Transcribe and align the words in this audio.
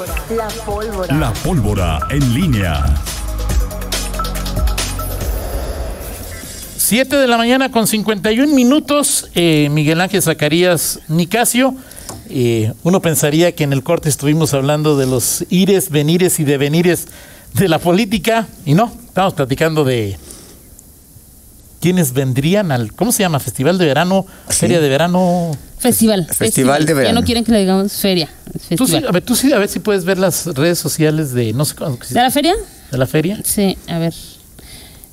La 0.00 0.48
pólvora. 0.64 1.14
La 1.14 1.32
pólvora 1.34 1.98
en 2.08 2.32
línea. 2.32 2.84
7 6.78 7.16
de 7.16 7.26
la 7.26 7.36
mañana 7.36 7.70
con 7.70 7.86
51 7.86 8.54
minutos, 8.54 9.28
eh, 9.34 9.68
Miguel 9.70 10.00
Ángel 10.00 10.22
Zacarías 10.22 11.00
Nicasio. 11.08 11.74
Eh, 12.30 12.72
uno 12.82 13.02
pensaría 13.02 13.54
que 13.54 13.64
en 13.64 13.74
el 13.74 13.82
corte 13.82 14.08
estuvimos 14.08 14.54
hablando 14.54 14.96
de 14.96 15.04
los 15.04 15.44
ires, 15.50 15.90
venires 15.90 16.40
y 16.40 16.44
devenires 16.44 17.08
de 17.52 17.68
la 17.68 17.78
política, 17.78 18.46
y 18.64 18.72
no, 18.72 18.90
estamos 19.06 19.34
platicando 19.34 19.84
de 19.84 20.16
quiénes 21.80 22.14
vendrían 22.14 22.72
al, 22.72 22.94
¿cómo 22.94 23.12
se 23.12 23.22
llama? 23.22 23.38
Festival 23.38 23.76
de 23.76 23.84
verano, 23.84 24.24
feria 24.48 24.80
de 24.80 24.88
verano. 24.88 25.50
Festival. 25.80 26.26
Festival 26.32 26.84
de 26.84 26.92
Ya 26.92 26.98
verano. 26.98 27.20
no 27.20 27.26
quieren 27.26 27.42
que 27.44 27.52
le 27.52 27.60
digamos 27.60 27.92
feria. 27.94 28.28
Tú 28.52 28.58
sí, 28.58 28.76
Festival. 28.76 29.06
a 29.08 29.12
ver, 29.12 29.22
tú 29.22 29.34
sí, 29.34 29.52
a 29.52 29.58
ver 29.58 29.68
si 29.68 29.80
puedes 29.80 30.04
ver 30.04 30.18
las 30.18 30.46
redes 30.46 30.78
sociales 30.78 31.32
de, 31.32 31.52
no 31.54 31.64
sé, 31.64 31.74
cómo- 31.74 31.98
¿De 32.08 32.14
la 32.20 32.30
feria? 32.30 32.54
de 32.90 32.98
la 32.98 33.06
feria. 33.06 33.40
Sí, 33.44 33.76
a 33.88 33.98
ver. 33.98 34.12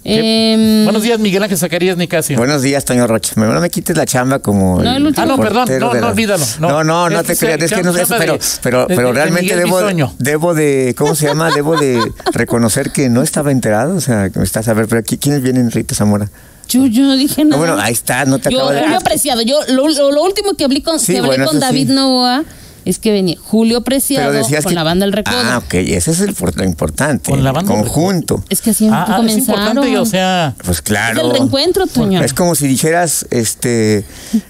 Em, 0.09 0.85
Buenos 0.85 1.03
días, 1.03 1.19
Miguel 1.19 1.43
Ángel 1.43 1.57
Zacarías 1.57 1.97
Nicasio. 1.97 2.37
Buenos 2.37 2.61
días, 2.61 2.85
Toño 2.85 3.07
Rocha. 3.07 3.33
Me- 3.35 3.45
No 3.47 3.59
me 3.59 3.69
quites 3.69 3.95
la 3.97 4.05
chamba 4.05 4.39
como. 4.39 4.81
No, 4.81 4.95
el 4.95 5.05
último. 5.05 5.23
Ah, 5.23 5.25
no, 5.27 5.37
perdón, 5.37 5.67
no, 5.79 5.93
de 5.93 5.99
no, 6.01 6.07
olvídalo. 6.07 6.45
No, 6.59 6.69
No, 6.69 6.83
no, 6.83 7.09
no 7.09 7.23
te 7.23 7.35
creas. 7.35 7.61
Es 7.61 7.71
que 7.73 7.83
no 7.83 7.91
es 7.91 8.03
eso, 8.03 8.15
pero, 8.17 8.33
de- 8.33 8.39
pero, 8.61 8.85
de- 8.87 8.95
pero 8.95 9.07
de 9.09 9.13
realmente 9.13 9.55
debo, 9.57 9.79
debo 10.17 10.53
de. 10.53 10.95
¿Cómo 10.97 11.13
se 11.13 11.25
llama? 11.27 11.51
Debo 11.51 11.75
de 11.75 11.99
reconocer 12.31 12.91
que 12.91 13.09
no 13.09 13.21
estaba 13.21 13.51
enterado. 13.51 13.95
O 13.95 14.01
sea, 14.01 14.29
que 14.29 14.39
me 14.39 14.45
estás 14.45 14.67
a 14.69 14.73
ver, 14.73 14.87
pero 14.87 14.99
aquí, 14.99 15.17
¿quiénes 15.17 15.41
vienen, 15.41 15.71
Rita 15.71 15.93
Zamora? 15.93 16.29
Yo, 16.67 16.85
yo 16.87 17.03
no 17.03 17.15
dije 17.17 17.43
No, 17.43 17.51
nada. 17.51 17.57
bueno, 17.65 17.81
ahí 17.81 17.93
está, 17.93 18.25
no 18.25 18.39
te 18.39 18.51
yo, 18.51 18.69
de. 18.69 18.81
Julio 18.81 18.99
Preciado. 19.01 19.41
Yo, 19.41 19.59
lo, 19.69 19.87
lo- 19.89 20.11
lo 20.11 20.23
último 20.23 20.53
que 20.55 20.63
hablé 20.65 20.81
con, 20.83 20.99
Sí, 20.99 21.13
que 21.13 21.17
hablé 21.19 21.29
bueno, 21.29 21.45
con 21.45 21.59
David 21.59 21.87
sí. 21.87 21.93
Novoa 21.93 22.43
es 22.85 22.99
que 22.99 23.11
venía 23.11 23.35
Julio 23.43 23.81
Preciado 23.81 24.31
con 24.63 24.73
la 24.73 24.83
banda 24.83 25.05
El 25.05 25.11
Recodo. 25.11 25.35
Ah, 25.43 25.57
ok, 25.57 25.73
ese 25.73 26.11
es 26.11 26.21
el, 26.21 26.33
por- 26.33 26.55
lo 26.55 26.63
importante. 26.63 27.29
Con 27.31 27.43
la 27.43 27.51
banda 27.51 27.69
Conjunto. 27.73 28.41
Es 28.49 28.61
que 28.61 28.69
así 28.69 28.87
Ah, 28.89 29.03
ah, 29.07 29.11
es 29.11 29.15
comenzaron. 29.17 29.39
importante, 29.67 29.97
o 29.97 30.05
sea, 30.05 30.55
Pues 30.63 30.81
claro. 30.81 31.19
Es 31.19 31.25
el 31.25 31.31
reencuentro, 31.31 31.85
Toño. 31.87 32.23
Es 32.23 32.33
como 32.33 32.55
si 32.55 32.65
dijeras, 32.67 33.25
este, 33.29 34.05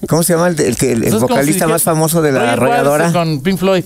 ¿cómo 0.07 0.21
se 0.21 0.33
llama 0.33 0.49
el, 0.49 0.59
el 0.59 0.75
que- 0.77 0.91
el 0.91 1.03
es 1.03 1.15
vocalista 1.19 1.65
si 1.65 1.71
más 1.71 1.81
famoso 1.81 2.21
de 2.21 2.31
la 2.31 2.53
arrolladora? 2.53 3.11
Con 3.11 3.41
Pink 3.41 3.57
Floyd. 3.57 3.83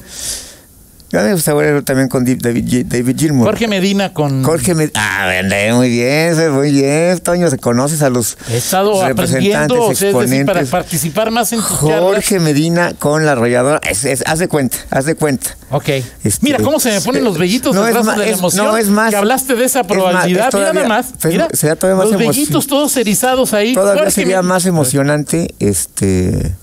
Gusta 1.11 1.53
ver 1.53 1.83
también 1.83 2.07
con 2.07 2.23
David, 2.23 2.85
David 2.87 3.15
Gilmour. 3.19 3.45
Jorge 3.47 3.67
Medina 3.67 4.13
con. 4.13 4.43
Jorge 4.43 4.73
Med- 4.75 4.91
Ah, 4.95 5.27
vende, 5.27 5.73
muy 5.73 5.89
bien, 5.89 6.51
muy 6.53 6.71
bien, 6.71 7.19
Toño, 7.19 7.49
se 7.49 7.57
conoces 7.57 8.01
a 8.01 8.09
los 8.09 8.37
He 8.49 8.57
estado 8.57 9.05
representantes, 9.05 9.77
o 9.77 9.93
sea, 9.93 10.09
es 10.09 10.17
decir, 10.17 10.45
para 10.45 10.63
participar 10.63 11.29
más 11.31 11.51
en 11.51 11.59
tus 11.59 11.79
charlas. 11.79 11.99
Jorge 11.99 12.39
Medina 12.39 12.93
con 12.97 13.25
la 13.25 13.33
arrolladora. 13.33 13.81
Es, 13.89 14.05
es- 14.05 14.23
haz 14.25 14.39
de 14.39 14.47
cuenta, 14.47 14.77
haz 14.89 15.03
de 15.05 15.15
cuenta. 15.15 15.55
Ok. 15.69 15.89
Este, 16.23 16.39
Mira 16.41 16.59
cómo 16.59 16.79
se 16.79 16.91
me 16.91 17.01
ponen 17.01 17.25
los 17.25 17.37
vellitos 17.37 17.75
no, 17.75 17.83
atrás 17.83 18.05
de 18.05 18.17
la 18.17 18.27
emoción. 18.29 18.65
no, 18.67 18.77
es 18.77 18.87
más- 18.87 19.09
Que 19.09 19.17
hablaste 19.17 19.55
de 19.55 19.65
esa 19.65 19.79
más, 19.83 19.87
probabilidad. 19.91 20.49
todavía- 20.49 20.71
Mira 20.73 20.87
nada 20.87 21.01
más. 21.03 21.13
Mira, 21.25 21.47
sería 21.51 21.75
todavía 21.75 21.97
más 22.03 22.09
los 22.11 22.17
vellitos 22.19 22.67
todos 22.67 22.95
erizados 22.95 23.53
ahí. 23.53 23.73
Todavía 23.73 24.03
Jorge 24.03 24.11
sería 24.15 24.41
más 24.41 24.65
emocionante 24.65 25.53
este 25.59 26.53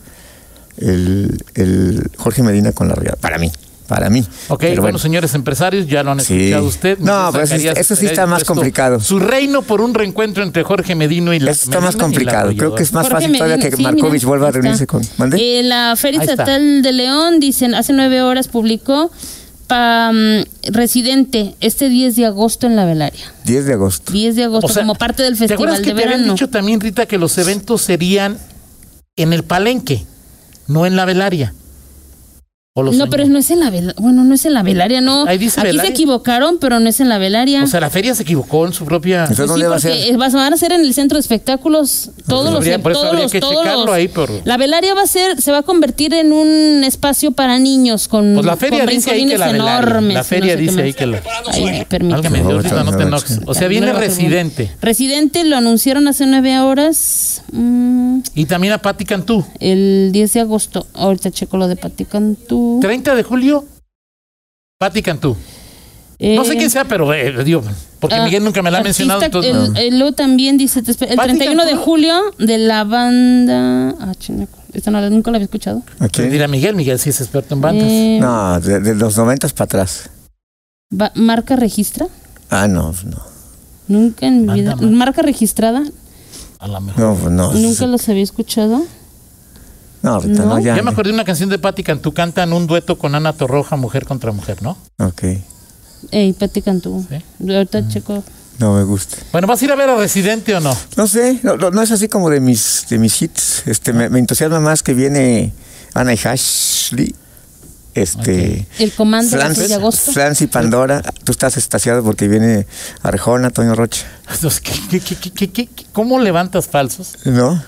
el, 0.79 1.45
el 1.55 2.11
Jorge 2.17 2.43
Medina 2.43 2.73
con 2.73 2.87
la 2.89 2.95
arrolladora. 2.95 3.21
Para 3.21 3.39
mí, 3.39 3.51
para 3.89 4.11
mí. 4.11 4.25
Ok, 4.49 4.61
Pero 4.61 4.83
bueno, 4.83 4.99
señores 4.99 5.35
empresarios, 5.35 5.87
ya 5.89 6.03
lo 6.05 6.13
han 6.13 6.21
Sí. 6.21 6.35
escuchado 6.35 6.67
usted. 6.67 6.99
No, 6.99 7.31
pero 7.33 7.43
eso- 7.45 7.55
Zacarías 7.55 7.79
eso 7.79 7.97
sí 7.97 8.05
estaría 8.05 8.11
está 8.11 8.27
más 8.27 8.39
dispuesto- 8.41 8.55
complicado. 8.55 9.01
Su 9.01 9.19
reino 9.19 9.63
por 9.63 9.81
un 9.81 9.95
reencuentro 9.95 10.45
entre 10.45 10.63
Jorge 10.63 10.95
Medino 10.95 11.33
y 11.35 11.41
la. 11.41 11.51
Eso 11.51 11.65
está 11.65 11.81
más 11.81 11.95
Medina 11.97 11.99
la 11.99 12.05
complicado. 12.05 12.53
Creo 12.57 12.75
que 12.75 12.83
es 12.85 12.93
más 12.93 13.05
Jorge 13.09 13.15
fácil 13.23 13.33
todavía 13.39 13.57
Medina, 13.57 13.71
que 13.71 13.77
sí, 13.77 13.83
Markovich 13.83 14.13
mira, 14.23 14.29
vuelva 14.29 14.49
a 14.49 14.51
reunirse 14.53 14.87
con. 14.87 15.03
Eh, 15.37 15.63
la 15.65 15.95
Feria. 15.97 16.21
Estatal 16.21 16.83
de 16.83 16.93
León, 16.93 17.41
dicen, 17.41 17.75
hace 17.75 17.93
nueve 17.95 18.21
horas 18.23 18.47
publicó 18.49 19.11
pa, 19.67 20.13
mm, 20.13 20.71
Residente 20.73 21.55
este 21.61 21.89
10 21.89 22.15
de 22.17 22.27
agosto 22.27 22.67
en 22.67 22.77
la 22.77 22.85
Velaria. 22.85 23.25
10 23.45 23.65
de 23.65 23.73
agosto. 23.73 24.13
10 24.13 24.37
de 24.37 24.45
agosto, 24.45 24.67
O 24.67 24.71
sea, 24.71 24.83
como 24.83 24.95
parte 24.97 25.23
del 25.23 25.37
¿Te 25.39 25.45
acuerdas 25.55 25.79
Festival 25.79 25.83
que 25.83 25.89
de 25.91 25.95
te 25.95 26.03
habían 26.05 26.21
Verano. 26.21 26.33
dicho 26.35 26.49
también, 26.51 26.81
Rita, 26.81 27.07
que 27.07 27.17
los 27.19 27.37
eventos 27.39 27.81
serían 27.83 28.39
en 29.17 29.33
el 29.33 29.45
palenque, 29.45 30.05
no 30.67 30.85
en 30.87 30.95
la 30.97 31.05
velaria? 31.07 31.55
¿O 32.75 32.83
los 32.85 32.95
No, 32.97 33.09
pero 33.11 33.27
no 33.27 33.39
es 33.39 33.51
en 33.51 33.59
la 33.59 33.71
velaria. 33.71 33.95
Bueno, 33.99 34.23
no 34.23 34.35
es 34.35 34.45
en 34.45 34.55
la 34.55 34.63
velaria, 34.63 35.01
no. 35.01 35.27
Ahí 35.27 35.37
dice 35.37 35.59
Aquí 35.59 35.69
Velaria. 35.71 35.89
se 35.91 35.95
equivocaron, 35.95 36.59
pero 36.61 36.79
no 36.79 36.89
es 36.89 37.01
en 37.01 37.09
la 37.09 37.19
velaria. 37.19 37.65
O 37.65 37.67
sea, 37.67 37.81
la 37.81 37.91
feria 37.91 38.15
se 38.15 38.23
equivocó 38.23 38.67
en 38.67 38.73
su 38.73 38.85
propia. 38.85 39.23
Entonces, 39.23 39.47
Pues 39.47 39.49
sí, 39.49 39.53
¿dónde 39.63 39.67
va 39.69 39.77
a 39.77 39.81
ser? 39.81 40.17
vas- 40.17 40.33
van 40.35 40.53
a 40.53 40.57
ser 40.57 40.71
en 40.73 40.83
el 40.83 40.95
centro 40.95 41.17
de 41.17 41.21
espectáculos 41.21 42.11
todos 42.29 42.45
los 42.53 42.57
habría- 42.57 42.79
por 42.81 42.93
eso 42.93 43.01
todos 43.01 43.11
habría 43.11 43.23
los- 43.25 43.33
que 43.33 43.41
todos 43.41 43.57
checarlo 43.65 43.87
los- 43.87 43.95
ahí 43.95 44.07
por- 44.07 44.31
La 44.45 44.57
velaria 44.59 44.95
va 44.95 45.03
a 45.03 45.07
ser 45.09 45.43
se 45.43 45.51
va 45.51 45.59
a 45.59 45.63
convertir 45.63 46.15
en 46.15 46.33
un 46.33 46.85
espacio 46.85 47.33
para 47.33 47.59
niños 47.59 48.07
con 48.07 48.35
Pues 48.35 48.47
la 48.47 48.57
feria 48.57 48.85
con 48.85 48.95
dice 48.95 49.11
ahí 49.11 49.27
que 49.27 49.39
la 49.39 49.47
velaria. 49.51 49.79
enormes, 49.79 50.15
La 50.15 50.23
feria 50.25 50.53
no 50.55 50.59
sé 50.61 50.63
dice 50.63 50.83
ahí 50.83 50.93
que 50.93 51.07
la. 51.07 51.23
Ay, 51.51 51.85
Rita, 51.91 51.99
no 52.85 53.01
enojes. 53.03 53.41
O 53.47 53.55
sea, 53.55 53.67
viene 53.67 53.89
no 53.89 53.95
va 53.95 54.01
residente. 54.01 54.71
Residente 54.81 55.43
lo 55.43 55.57
anunciaron 55.57 56.07
hace 56.07 56.27
nueve 56.27 56.57
horas. 56.61 57.43
mm, 57.51 58.21
Y 58.35 58.45
también 58.47 58.73
a 58.75 58.79
Patti 58.79 59.05
Cantú. 59.05 59.45
el 59.59 60.11
10 60.13 60.33
de 60.35 60.41
agosto. 60.41 60.87
Ahorita 60.95 61.31
checo 61.33 61.57
lo 61.57 61.67
de 61.67 61.75
Pati 61.77 62.05
Cantú. 62.05 62.58
30 62.81 63.15
de 63.15 63.23
julio, 63.23 63.65
Patti 64.79 65.03
Cantú. 65.03 65.37
No 66.21 66.45
sé 66.45 66.55
Eh, 66.55 66.57
quién 66.57 66.71
sea, 66.71 66.85
pero 66.85 67.15
eh, 67.15 67.45
digo, 67.45 67.63
porque 68.01 68.17
ah, 68.17 68.25
Miguel 68.25 68.43
nunca 68.43 68.61
me 68.61 68.71
la 68.73 68.79
ha 68.79 68.83
mencionado. 68.83 69.23
entonces, 69.23 69.55
el, 69.55 69.77
el- 69.77 69.99
luego 70.01 70.15
también 70.17 70.59
dice, 70.59 70.83
te 70.83 70.91
espera, 70.91 71.13
el 71.13 71.17
Pati 71.17 71.29
31 71.29 71.65
de 71.65 71.71
Cantú. 71.71 71.85
julio 71.85 72.15
de 72.39 72.59
la 72.59 72.83
banda... 72.85 73.95
Ah. 74.01 74.13
Esta 74.73 74.91
no, 74.91 75.01
la- 75.01 75.11
nunca 75.11 75.31
la 75.31 75.37
había 75.37 75.45
escuchado. 75.45 75.83
¿A 75.95 75.99
Pues 75.99 76.11
quién? 76.13 76.31
dirá 76.31 76.49
Miguel, 76.49 76.75
Miguel 76.75 76.99
sí 76.99 77.11
es 77.11 77.21
experto 77.21 77.55
en 77.55 77.61
bandas. 77.61 77.87
Eh, 77.89 78.19
No, 78.21 78.59
de, 78.61 78.81
de 78.81 78.95
los 78.97 79.17
90 79.17 79.49
para 79.51 79.65
atrás. 79.65 80.11
¿Marca 81.15 81.55
registra? 81.57 82.07
Ah, 82.51 82.67
no, 82.67 82.93
no. 83.05 83.23
Nunca 83.87 84.27
en 84.27 84.41
mi 84.43 84.47
Banda 84.49 84.55
vida. 84.75 84.77
Mar- 84.77 84.91
¿Marca 84.91 85.23
registrada? 85.23 85.85
A 86.59 86.67
lo 86.69 86.81
mejor. 86.81 87.01
No, 87.31 87.31
no. 87.31 87.53
Nunca 87.55 87.87
los 87.87 88.09
había 88.09 88.23
escuchado. 88.25 88.83
No, 90.03 90.15
ahorita 90.15 90.43
no, 90.43 90.49
¿No? 90.55 90.59
ya. 90.61 90.77
Ya 90.77 90.83
me 90.83 90.91
acordé 90.91 91.09
de 91.11 91.15
una 91.15 91.25
canción 91.25 91.49
de 91.51 91.59
Patti 91.59 91.83
Cantú, 91.83 92.13
cantan 92.15 92.53
un 92.53 92.67
dueto 92.67 92.99
con 92.99 93.15
Ana 93.15 93.33
Torroja, 93.33 93.77
mujer 93.77 94.05
contra 94.07 94.31
mujer, 94.33 94.63
¿no? 94.63 94.77
Ok, 94.99 95.23
Ey, 96.13 96.33
Pati 96.33 96.63
Cantú. 96.63 97.05
Sí. 97.09 97.17
Ahorita 97.53 97.89
checo. 97.89 98.23
no 98.59 98.75
me 98.75 98.85
gusta. 98.85 99.17
Bueno, 99.33 99.47
¿vas 99.49 99.61
a 99.61 99.65
ir 99.65 99.73
a 99.73 99.75
ver 99.77 99.89
a 99.91 99.97
Residente 99.97 100.55
o 100.55 100.61
no? 100.61 100.77
No 100.97 101.07
sé, 101.09 101.41
no, 101.43 101.57
no- 101.57 101.71
no 101.71 101.83
es 101.83 101.91
así 101.91 102.09
como 102.09 102.31
de 102.31 102.41
mis, 102.41 102.87
de 102.89 102.99
mis 102.99 103.21
hits. 103.21 103.63
Este, 103.67 103.93
me, 103.93 104.09
me 104.09 104.19
entusiasma 104.21 104.61
más 104.61 104.83
que 104.85 104.95
viene 104.95 105.53
Ana 105.95 106.15
y 106.15 106.19
Ashley. 106.25 107.15
Este. 107.95 108.67
El 108.79 108.93
comando 108.93 109.31
Flans, 109.37 109.57
6 109.59 109.69
de 109.71 109.75
agosto. 109.75 110.13
Flans 110.13 110.41
y 110.43 110.47
Pandora. 110.47 111.03
Tú 111.25 111.33
estás 111.33 111.57
estaciado 111.57 112.05
porque 112.05 112.29
viene 112.29 112.67
Arjona, 113.03 113.51
Toño 113.51 113.75
Rocha. 113.75 114.07
Entonces, 114.33 114.61
¿qué- 114.61 115.01
qué- 115.01 115.01
qué- 115.01 115.31
qué- 115.33 115.51
qué- 115.51 115.67
qué- 115.67 115.87
¿Cómo 115.93 116.21
levantas 116.21 116.69
falsos? 116.69 117.15
¿No? 117.25 117.61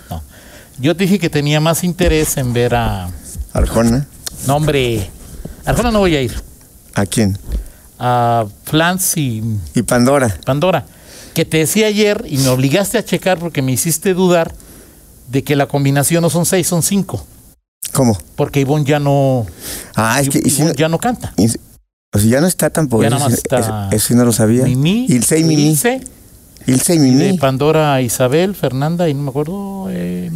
Yo 0.80 0.96
te 0.96 1.04
dije 1.04 1.18
que 1.18 1.28
tenía 1.30 1.60
más 1.60 1.84
interés 1.84 2.36
en 2.36 2.52
ver 2.52 2.74
a... 2.74 3.10
Arjona. 3.52 4.06
No, 4.46 4.56
hombre, 4.56 5.10
Arjona 5.64 5.90
no 5.90 5.98
voy 5.98 6.16
a 6.16 6.22
ir. 6.22 6.34
¿A 6.94 7.04
quién? 7.06 7.36
A 7.98 8.46
Flans 8.64 9.16
y 9.16 9.42
Y 9.74 9.82
Pandora. 9.82 10.34
Pandora, 10.46 10.86
que 11.34 11.44
te 11.44 11.58
decía 11.58 11.88
ayer 11.88 12.24
y 12.28 12.38
me 12.38 12.48
obligaste 12.48 12.96
a 12.98 13.04
checar 13.04 13.38
porque 13.38 13.60
me 13.62 13.72
hiciste 13.72 14.14
dudar 14.14 14.54
de 15.28 15.44
que 15.44 15.54
la 15.56 15.66
combinación 15.66 16.22
no 16.22 16.30
son 16.30 16.46
seis, 16.46 16.66
son 16.66 16.82
cinco. 16.82 17.26
¿Cómo? 17.92 18.16
Porque 18.36 18.60
Ivonne 18.60 18.84
ya 18.84 18.98
no, 18.98 19.46
Ah, 19.96 20.20
es 20.20 20.28
que. 20.30 20.40
si 20.40 20.48
Ivonne 20.56 20.70
no- 20.72 20.74
ya 20.76 20.88
no 20.88 20.98
canta. 20.98 21.34
y- 21.36 21.46
o 22.12 22.18
sea, 22.18 22.28
ya 22.30 22.40
no 22.40 22.46
está 22.46 22.70
tampoco. 22.70 23.02
Ya 23.02 23.08
Eso, 23.08 23.16
nada 23.18 23.28
más 23.30 23.38
está 23.38 23.58
eso- 23.58 23.88
eso 23.90 24.14
no 24.14 24.24
lo 24.24 24.32
sabía. 24.32 24.64
Mimi, 24.64 25.06
Ilse 25.08 25.38
y 25.40 25.44
Mimi. 25.44 25.68
Ilse, 25.70 26.00
Ilse 26.66 26.94
y 26.94 26.96
y 26.96 27.00
Mimi. 27.00 27.24
de 27.24 27.34
Pandora 27.34 28.00
Isabel, 28.00 28.54
Fernanda 28.54 29.08
y 29.08 29.14
no 29.14 29.22
me 29.22 29.30
acuerdo. 29.30 29.86
eh, 29.90 30.30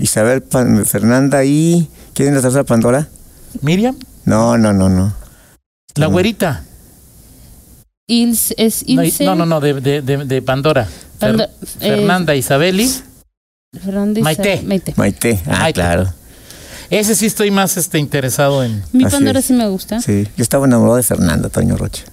Isabel 0.00 0.42
Pan- 0.42 0.84
Fernanda 0.86 1.44
y. 1.44 1.88
¿Quién 2.14 2.28
es 2.28 2.34
la 2.36 2.42
tercera 2.42 2.64
Pandora? 2.64 3.08
Miriam, 3.62 3.96
No, 4.24 4.56
no, 4.58 4.72
no, 4.72 4.88
no. 4.88 5.12
la 5.96 6.06
No. 6.06 6.12
güerita. 6.12 6.64
Ilse, 8.06 8.54
es 8.58 8.84
No, 8.88 9.02
Ilse. 9.02 9.24
No, 9.24 9.34
no, 9.34 9.46
no, 9.46 9.60
de, 9.60 9.74
de, 9.80 10.02
de, 10.02 10.24
de 10.24 10.42
Pandora. 10.42 10.86
Fer- 10.86 11.18
Pando- 11.18 11.44
eh, 11.44 11.48
Fernanda 11.78 12.34
Isabel 12.34 12.80
y 12.80 12.90
Fernanda 13.82 14.20
Maite. 14.20 14.62
Maite. 14.62 14.94
Maite. 14.96 15.40
Ah, 15.46 15.60
Maite. 15.60 15.72
claro. 15.80 16.12
ese 16.90 17.14
sí 17.14 17.26
estoy 17.26 17.50
más 17.50 17.76
este, 17.76 17.98
interesado 17.98 18.62
en 18.62 18.82
Mi 18.92 19.04
Así 19.04 19.14
Pandora 19.16 19.38
es. 19.40 19.46
sí 19.46 19.52
me 19.54 19.66
gusta. 19.68 20.00
Sí, 20.00 20.28
yo 20.36 20.42
estaba 20.42 20.66
enamorado 20.66 20.96
de 20.96 21.02
Fernanda, 21.02 21.48
Toño 21.48 21.76
Rocha. 21.76 22.04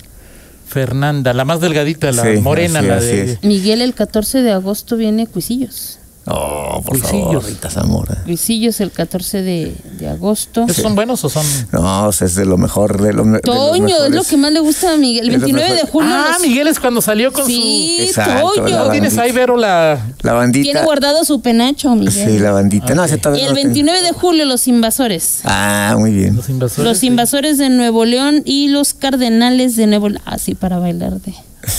Fernanda, 0.67 1.33
la 1.33 1.43
más 1.43 1.59
delgadita, 1.59 2.11
la 2.13 2.23
Sí, 2.23 2.39
morena, 2.39 2.79
así- 2.79 2.87
la 2.87 2.95
así 2.97 3.05
de... 3.07 3.31
es. 3.33 3.43
Miguel, 3.43 3.81
el 3.81 3.93
14 3.93 4.41
de 4.41 4.51
agosto 4.53 4.95
viene 4.95 5.27
Cuisillos. 5.27 5.99
Oh, 6.27 6.83
por 6.85 6.99
Luisillos. 6.99 7.25
favor, 7.25 7.45
Rita 7.45 7.69
Zamora. 7.71 8.23
Luisillo 8.27 8.69
es 8.69 8.79
el 8.79 8.91
14 8.91 9.41
de, 9.41 9.75
de 9.97 10.07
agosto. 10.07 10.65
¿Esos 10.69 10.83
son 10.83 10.93
buenos 10.93 11.23
o 11.25 11.29
son...? 11.29 11.43
No, 11.71 12.09
es 12.11 12.35
de 12.35 12.45
lo 12.45 12.57
mejor, 12.59 13.01
de 13.01 13.11
lo 13.11 13.25
me- 13.25 13.39
de 13.39 13.47
los 13.47 13.55
Toño, 13.55 14.03
es 14.05 14.11
lo 14.11 14.23
que 14.23 14.37
más 14.37 14.51
le 14.51 14.59
gusta 14.59 14.93
a 14.93 14.97
Miguel. 14.97 15.27
El 15.29 15.35
Es 15.35 15.41
lo 15.41 15.47
29 15.47 15.69
de 15.69 15.75
mejor. 15.83 15.89
julio. 15.91 16.11
Ah, 16.13 16.29
los- 16.33 16.41
Miguel 16.47 16.67
es 16.67 16.79
cuando 16.79 17.01
salió 17.01 17.33
con 17.33 17.47
Sí, 17.47 17.97
Exacto, 18.01 18.51
Toño. 18.55 18.69
la 18.77 18.85
su... 18.85 18.91
¿Tienes 18.91 19.17
ahí, 19.17 19.31
Vero, 19.31 19.57
la... 19.57 19.99
La 20.21 20.33
bandita. 20.33 20.63
Tiene 20.63 20.83
guardado 20.83 21.25
su 21.25 21.41
penacho, 21.41 21.95
Miguel. 21.95 22.13
Sí, 22.13 22.37
la 22.37 22.51
bandita. 22.51 22.93
No, 22.93 23.03
ese 23.03 23.15
Y 23.15 23.19
todavía 23.19 23.45
el 23.45 23.49
no 23.49 23.55
tengo. 23.55 23.67
29 23.73 24.01
de 24.03 24.11
julio, 24.11 24.45
los 24.45 24.67
invasores. 24.67 25.39
Ah, 25.45 25.95
muy 25.97 26.11
bien. 26.11 26.35
Los 26.35 26.49
invasores? 26.49 26.85
Los 26.87 26.97
sí. 26.99 27.07
invasores 27.07 27.57
de 27.57 27.69
Nuevo 27.69 28.05
León 28.05 28.43
y 28.45 28.67
los 28.67 28.93
cardenales 28.93 29.75
de 29.75 29.87
Nuevo 29.87 30.09
León. 30.09 30.21
Así 30.25 30.53
para 30.53 30.77
bailar 30.77 31.19
de. 31.19 31.33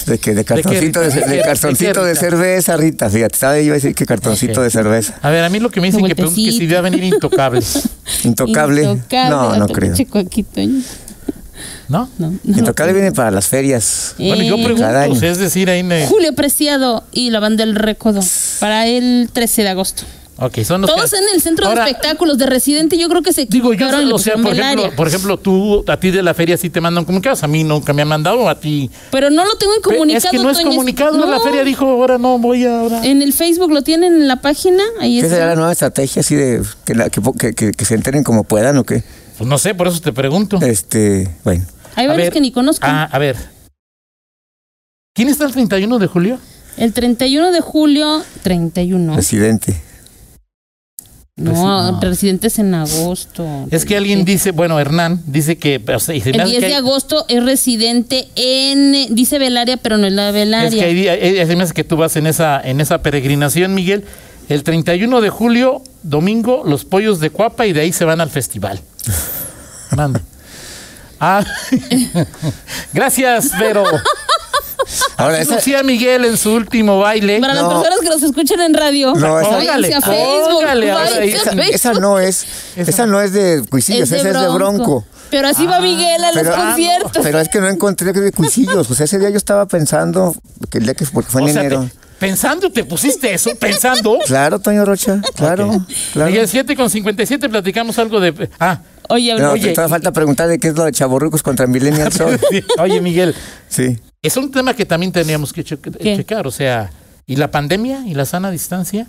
De 0.06 0.18
que 0.18 0.34
de 0.34 0.44
cartoncito 0.44 1.00
de, 1.00 1.42
cartoncito 1.42 2.04
¿De 2.04 2.14
cerveza, 2.14 2.76
Rita. 2.76 3.10
Fíjate, 3.10 3.34
estaba 3.34 3.58
yo 3.60 3.72
a 3.72 3.74
decir 3.74 3.94
que 3.94 4.06
cartoncito 4.06 4.62
de 4.62 4.70
cerveza. 4.70 5.18
A 5.22 5.30
ver, 5.30 5.42
a 5.44 5.48
mí 5.48 5.58
lo 5.58 5.70
que 5.70 5.80
me 5.80 5.88
dicen 5.88 6.04
que, 6.06 6.14
que 6.14 6.28
si 6.28 6.66
va 6.68 6.78
a 6.78 6.82
venir 6.82 7.02
intocable. 7.04 7.60
Intocable. 8.24 8.82
Intocable, 8.84 9.30
No, 9.30 9.56
no 9.56 9.66
creo. 9.68 9.94
Toño. 10.54 10.80
¿No? 11.88 12.08
No, 12.18 12.30
no. 12.44 12.58
Intocable 12.58 12.92
viene 12.92 13.12
para 13.12 13.30
las 13.30 13.46
ferias. 13.48 14.14
Bueno, 14.18 14.42
yo 14.42 14.56
Eh, 14.56 14.62
pregunto, 14.64 14.82
cada 14.86 15.02
año. 15.02 15.14
es 15.20 15.38
decir, 15.38 15.68
ahí... 15.68 15.82
me- 15.82 16.06
Julio 16.06 16.34
Preciado 16.34 17.04
y 17.12 17.30
la 17.30 17.40
banda 17.40 17.64
El 17.64 17.74
Recodo 17.74 18.20
para 18.60 18.86
el 18.86 19.28
13 19.32 19.62
de 19.62 19.68
agosto. 19.68 20.04
Ok, 20.44 20.58
son 20.64 20.80
los 20.80 20.90
Todos 20.90 21.10
que- 21.10 21.16
en 21.18 21.24
el 21.34 21.40
centro 21.40 21.66
Ahora, 21.68 21.84
de 21.84 21.90
espectáculos 21.92 22.36
de 22.36 22.46
Residente, 22.46 22.98
yo 22.98 23.08
creo 23.08 23.22
que 23.22 23.32
se 23.32 23.46
Digo, 23.46 23.72
yo, 23.74 23.86
o 24.14 24.18
sea, 24.18 24.34
por 24.36 24.52
ejemplo, 24.52 24.90
por 24.96 25.06
ejemplo, 25.06 25.36
tú, 25.36 25.84
a 25.86 25.96
ti 25.98 26.10
de 26.10 26.22
la 26.22 26.34
feria 26.34 26.56
sí 26.56 26.68
te 26.68 26.80
mandan 26.80 27.04
comunicados, 27.04 27.44
a 27.44 27.46
mí 27.46 27.62
nunca 27.62 27.92
me 27.92 28.02
han 28.02 28.08
mandado, 28.08 28.48
a 28.48 28.58
ti... 28.58 28.90
Pero 29.12 29.30
no 29.30 29.44
lo 29.44 29.54
tengo 29.56 29.74
en 29.76 29.82
comunicado. 29.82 30.24
es 30.24 30.30
que 30.30 30.38
no 30.38 30.50
es 30.50 30.56
Toño, 30.58 30.70
comunicado, 30.70 31.16
no. 31.18 31.26
la 31.26 31.38
feria 31.40 31.62
dijo, 31.62 31.86
ahora 31.86 32.18
no, 32.18 32.38
voy 32.38 32.64
ahora... 32.64 33.04
En 33.06 33.22
el 33.22 33.32
Facebook 33.32 33.70
lo 33.70 33.82
tienen 33.82 34.14
en 34.14 34.26
la 34.26 34.40
página. 34.40 34.82
Ahí 35.00 35.20
¿Qué 35.20 35.28
será 35.28 35.44
la 35.46 35.52
está. 35.52 35.54
nueva 35.56 35.72
estrategia 35.72 36.20
así 36.20 36.34
de 36.34 36.62
que, 36.84 36.94
la- 36.94 37.08
que, 37.08 37.20
po- 37.20 37.34
que- 37.34 37.52
que- 37.54 37.70
que 37.72 37.84
se 37.84 37.94
enteren 37.94 38.24
como 38.24 38.42
puedan 38.44 38.76
o 38.78 38.84
qué? 38.84 39.04
Pues 39.38 39.48
no 39.48 39.58
sé, 39.58 39.74
por 39.74 39.86
eso 39.88 40.00
te 40.00 40.12
pregunto. 40.12 40.58
Este, 40.62 41.28
bueno. 41.44 41.64
Hay 41.94 42.06
A 42.06 42.08
varios 42.08 42.26
ver, 42.26 42.32
que 42.32 42.40
ni 42.40 42.50
conozco. 42.50 42.84
Ah, 42.88 43.08
a 43.12 43.18
ver. 43.18 43.36
¿Quién 45.14 45.28
está 45.28 45.44
el 45.44 45.52
31 45.52 45.98
de 45.98 46.06
julio? 46.06 46.38
El 46.78 46.92
31 46.92 47.52
de 47.52 47.60
julio, 47.60 48.22
31. 48.42 49.12
Presidente. 49.14 49.80
Pues 51.34 51.48
no, 51.58 51.92
no. 51.92 52.00
Residentes 52.00 52.58
en 52.58 52.74
agosto. 52.74 53.66
Es 53.70 53.86
que 53.86 53.96
alguien 53.96 54.24
dice, 54.26 54.50
bueno, 54.50 54.78
Hernán 54.78 55.22
dice 55.26 55.56
que... 55.56 55.80
o 55.94 55.98
sea, 55.98 56.14
El 56.14 56.40
hace 56.40 56.50
10 56.50 56.60
que 56.60 56.66
de 56.66 56.66
hay- 56.66 56.72
agosto 56.74 57.24
es 57.28 57.42
residente 57.42 58.28
en. 58.36 59.14
Dice 59.14 59.38
Belaria, 59.38 59.78
pero 59.78 59.96
no 59.96 60.06
es 60.06 60.12
la 60.12 60.28
Es 60.28 60.34
Belaria. 60.34 60.82
que 60.84 60.84
hay 60.84 61.38
hace 61.38 61.72
que 61.72 61.84
tú 61.84 61.96
vas 61.96 62.16
en 62.16 62.26
esa, 62.26 62.60
en 62.60 62.80
esa 62.82 63.00
peregrinación, 63.02 63.72
Miguel. 63.74 64.04
El 64.50 64.62
31 64.62 65.20
de 65.22 65.30
julio, 65.30 65.82
domingo, 66.02 66.64
los 66.66 66.84
pollos 66.84 67.18
de 67.20 67.30
Cuapa 67.30 67.64
y 67.66 67.72
de 67.72 67.80
ahí 67.80 67.92
se 67.94 68.04
van 68.04 68.20
al 68.20 68.28
festival. 68.28 68.80
Mande. 69.96 70.20
Ah, 71.18 71.44
gracias, 72.92 73.56
Vero. 73.58 73.84
Ahora, 75.22 75.34
Así 75.36 75.42
esa, 75.44 75.54
lucía 75.56 75.82
Miguel 75.82 76.24
en 76.24 76.36
su 76.36 76.52
último 76.52 76.98
baile. 76.98 77.40
Para 77.40 77.54
las 77.54 77.64
personas 77.64 78.00
que 78.00 78.08
nos 78.08 78.22
escuchan 78.22 78.60
en 78.60 78.74
radio. 78.74 79.14
No, 79.14 79.40
esa- 79.40 79.50
váyanse 79.50 79.94
a 79.94 80.00
Póngale, 80.00 80.24
Facebook. 80.24 80.52
póngale, 80.52 80.90
ahora 80.90 81.04
váyanse 81.04 81.20
a 81.22 81.24
esa, 81.24 81.50
Facebook. 81.52 81.74
esa 81.74 81.92
no 81.94 82.18
es, 82.18 82.46
esa 82.76 83.06
no 83.06 83.20
es 83.20 83.32
de 83.32 83.62
cuisillos, 83.70 84.10
esa 84.10 84.28
es 84.28 84.40
de 84.40 84.48
bronco. 84.48 85.04
Pero 85.30 85.48
así 85.48 85.66
va 85.66 85.80
Miguel 85.80 86.22
a 86.24 86.32
los 86.32 86.42
Pero- 86.42 86.54
ah, 86.54 86.58
no, 86.58 86.64
conciertos. 86.66 87.22
Pero 87.22 87.38
es 87.40 87.48
que 87.48 87.60
no 87.60 87.68
encontré 87.68 88.12
que 88.12 88.20
de 88.20 88.32
cuisillos. 88.32 88.90
O 88.90 88.94
sea, 88.94 89.04
ese 89.04 89.18
día 89.18 89.30
yo 89.30 89.38
estaba 89.38 89.64
pensando 89.66 90.34
que 90.70 90.78
el 90.78 90.84
día 90.84 90.94
que 90.94 91.06
porque 91.06 91.30
fue 91.30 91.40
en 91.42 91.48
O 91.48 91.52
sea, 91.52 91.60
enero. 91.62 91.82
te- 91.90 92.02
pensando, 92.18 92.70
te 92.70 92.84
pusiste 92.84 93.32
eso, 93.32 93.50
pensando. 93.58 94.18
Claro, 94.26 94.58
Toño 94.60 94.84
Rocha, 94.84 95.20
claro, 95.34 95.84
claro. 96.12 96.30
Miguel, 96.30 96.46
7 96.48 96.76
con 96.76 96.90
57 96.90 97.48
platicamos 97.48 97.98
algo 97.98 98.20
de... 98.20 98.48
Ah, 98.60 98.80
Oye, 99.08 99.34
No, 99.34 99.52
Oye, 99.52 99.68
te 99.68 99.72
todavía 99.72 99.90
falta 99.94 100.12
preguntar 100.12 100.48
de 100.48 100.58
qué 100.58 100.68
es 100.68 100.74
lo 100.76 100.84
de 100.84 100.92
Chaborrucos 100.92 101.42
contra 101.42 101.66
Millennial 101.66 102.12
Soul. 102.12 102.38
sí. 102.50 102.62
oye, 102.78 103.00
Miguel, 103.00 103.34
Sí. 103.68 103.98
Es 104.22 104.36
un 104.36 104.50
tema 104.50 104.74
que 104.74 104.86
también 104.86 105.12
teníamos 105.12 105.52
que 105.52 105.64
che- 105.64 105.78
checar, 106.16 106.46
o 106.46 106.50
sea, 106.50 106.90
¿y 107.26 107.36
la 107.36 107.50
pandemia 107.50 108.06
y 108.06 108.14
la 108.14 108.24
sana 108.24 108.50
distancia? 108.50 109.08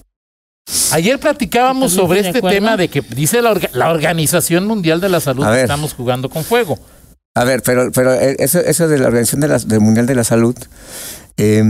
Ayer 0.92 1.20
platicábamos 1.20 1.92
¿También 1.96 2.08
sobre 2.08 2.20
este 2.28 2.42
tema 2.42 2.78
de 2.78 2.88
que 2.88 3.02
dice 3.02 3.42
la, 3.42 3.52
orga- 3.54 3.70
la 3.74 3.90
Organización 3.92 4.66
Mundial 4.66 5.02
de 5.02 5.10
la 5.10 5.20
Salud 5.20 5.44
que 5.46 5.62
estamos 5.62 5.94
jugando 5.94 6.30
con 6.30 6.44
fuego. 6.44 6.80
A 7.36 7.44
ver, 7.44 7.62
pero, 7.64 7.92
pero 7.92 8.14
eh, 8.14 8.36
eso, 8.40 8.60
eso 8.60 8.88
de 8.88 8.98
la 9.00 9.08
Organización 9.08 9.42
de 9.42 9.48
la- 9.50 9.60
del 9.60 9.80
Mundial 9.82 10.06
de 10.06 10.16
la 10.16 10.24
Salud, 10.24 10.56
eh, 11.38 11.64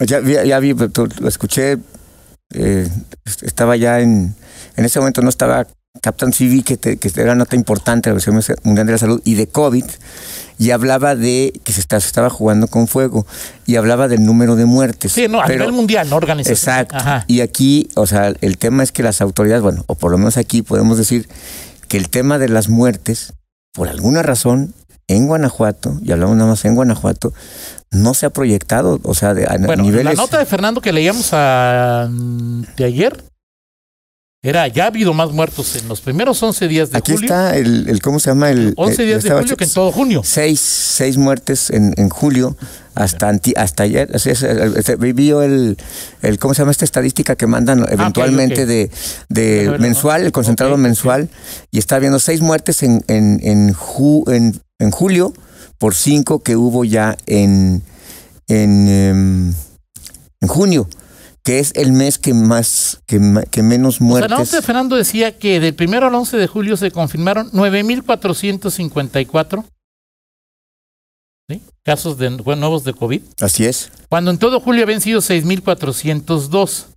ya, 0.00 0.18
vi- 0.20 0.46
ya 0.48 0.58
vi, 0.58 0.74
tú- 0.74 1.08
lo 1.20 1.28
escuché, 1.28 1.78
eh, 2.54 2.88
est- 3.24 3.42
estaba 3.44 3.76
ya 3.76 4.00
en, 4.00 4.34
en 4.76 4.84
ese 4.84 4.98
momento 4.98 5.22
no 5.22 5.28
estaba 5.28 5.66
Captain 6.02 6.32
CV, 6.32 6.62
que, 6.64 6.76
te- 6.76 6.96
que 6.96 7.10
era 7.20 7.34
nota 7.34 7.54
importante 7.56 8.10
de 8.10 8.14
la 8.14 8.18
Organización 8.20 8.58
Mundial 8.64 8.86
de 8.86 8.92
la 8.92 8.98
Salud, 8.98 9.22
y 9.24 9.34
de 9.34 9.46
COVID, 9.46 9.84
y 10.58 10.70
hablaba 10.72 11.14
de 11.16 11.52
que 11.64 11.72
se, 11.72 11.80
está- 11.80 12.00
se 12.00 12.06
estaba 12.08 12.30
jugando 12.30 12.66
con 12.66 12.88
fuego, 12.88 13.26
y 13.66 13.76
hablaba 13.76 14.08
del 14.08 14.24
número 14.24 14.56
de 14.56 14.64
muertes. 14.64 15.12
Sí, 15.12 15.26
no, 15.28 15.40
a 15.40 15.46
Pero- 15.46 15.60
nivel 15.60 15.72
mundial, 15.72 16.08
no 16.10 16.16
organización. 16.16 16.56
Exacto. 16.56 16.96
Ajá. 16.96 17.24
Y 17.28 17.40
aquí, 17.40 17.88
o 17.94 18.06
sea, 18.06 18.32
el 18.40 18.58
tema 18.58 18.82
es 18.82 18.92
que 18.92 19.02
las 19.02 19.20
autoridades, 19.20 19.62
bueno, 19.62 19.84
o 19.86 19.94
por 19.94 20.10
lo 20.10 20.18
menos 20.18 20.36
aquí 20.36 20.62
podemos 20.62 20.98
decir 20.98 21.28
que 21.88 21.96
el 21.96 22.08
tema 22.10 22.38
de 22.38 22.48
las 22.48 22.68
muertes, 22.68 23.32
por 23.72 23.88
alguna 23.88 24.22
razón, 24.22 24.74
en 25.06 25.26
Guanajuato, 25.26 25.98
y 26.02 26.12
hablamos 26.12 26.36
nada 26.36 26.50
más 26.50 26.64
en 26.66 26.74
Guanajuato, 26.74 27.32
no 27.90 28.12
se 28.12 28.26
ha 28.26 28.30
proyectado, 28.30 29.00
o 29.02 29.14
sea, 29.14 29.32
de, 29.32 29.46
a 29.46 29.56
Bueno, 29.58 29.82
niveles... 29.84 30.04
la 30.04 30.12
nota 30.14 30.38
de 30.38 30.44
Fernando 30.44 30.82
que 30.82 30.92
leíamos 30.92 31.30
a, 31.32 32.08
de 32.76 32.84
ayer 32.84 33.24
era, 34.48 34.66
ya 34.68 34.84
ha 34.84 34.86
habido 34.88 35.12
más 35.14 35.30
muertos 35.32 35.76
en 35.76 35.88
los 35.88 36.00
primeros 36.00 36.42
11 36.42 36.68
días 36.68 36.90
de 36.90 36.98
Aquí 36.98 37.12
julio. 37.12 37.26
está 37.26 37.56
el, 37.56 37.88
el, 37.88 38.00
¿cómo 38.02 38.18
se 38.20 38.30
llama? 38.30 38.50
El, 38.50 38.72
11 38.76 39.02
el- 39.02 39.08
días 39.08 39.22
de 39.22 39.30
julio 39.30 39.56
que 39.56 39.64
en 39.64 39.70
todo 39.72 39.92
junio. 39.92 40.22
Seis, 40.24 40.60
seis 40.60 41.16
muertes 41.16 41.70
en, 41.70 41.92
en 41.96 42.08
julio 42.08 42.56
hasta 42.94 43.28
anti- 43.28 43.54
hasta 43.56 43.84
ayer. 43.84 44.08
Es, 44.12 44.26
el- 44.42 45.76
¿cómo 46.38 46.54
se 46.54 46.62
llama 46.62 46.70
esta 46.72 46.84
estadística 46.84 47.36
que 47.36 47.46
mandan 47.46 47.84
eventualmente 47.90 48.60
Ah, 48.62 48.64
ok. 48.64 48.68
de, 48.68 48.90
de 49.28 49.78
mensual, 49.78 50.22
¿no? 50.22 50.26
el 50.26 50.32
concentrado 50.32 50.76
mensual, 50.76 51.28
y 51.70 51.78
está 51.78 51.98
viendo 51.98 52.18
seis 52.18 52.40
muertes 52.40 52.82
en, 52.82 53.04
en, 53.08 53.40
en, 53.42 53.74
ju- 53.74 54.30
en, 54.32 54.60
en 54.78 54.90
julio 54.90 55.32
por 55.78 55.94
cinco 55.94 56.40
que 56.42 56.56
hubo 56.56 56.84
ya 56.84 57.16
en, 57.26 57.82
en, 58.48 58.88
em, 58.88 59.54
en 60.40 60.48
junio, 60.48 60.88
que 61.48 61.58
es 61.60 61.72
el 61.76 61.92
mes 61.92 62.18
que 62.18 62.34
más, 62.34 63.00
que, 63.06 63.18
que 63.50 63.62
menos 63.62 64.02
muertes. 64.02 64.30
nota 64.30 64.56
de 64.56 64.60
Fernando 64.60 64.96
decía 64.96 65.38
que 65.38 65.60
del 65.60 65.74
primero 65.74 66.08
al 66.08 66.14
11 66.14 66.36
de 66.36 66.46
julio 66.46 66.76
se 66.76 66.90
confirmaron 66.90 67.50
9.454 67.52 69.64
¿sí? 71.48 71.62
casos 71.82 72.18
de, 72.18 72.28
bueno, 72.28 72.60
nuevos 72.60 72.84
de 72.84 72.92
COVID, 72.92 73.22
Así 73.40 73.64
es. 73.64 73.90
cuando 74.10 74.30
en 74.30 74.36
todo 74.36 74.60
julio 74.60 74.82
habían 74.82 75.00
sido 75.00 75.22
6.402. 75.22 76.88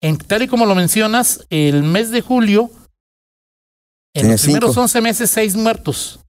En, 0.00 0.16
tal 0.18 0.42
y 0.42 0.46
como 0.46 0.64
lo 0.64 0.76
mencionas, 0.76 1.44
el 1.50 1.82
mes 1.82 2.12
de 2.12 2.20
julio, 2.20 2.70
en 4.14 4.22
Tiene 4.22 4.34
los 4.34 4.42
primeros 4.42 4.70
cinco. 4.70 4.82
11 4.82 5.00
meses, 5.00 5.28
6 5.30 5.56
muertos. 5.56 6.20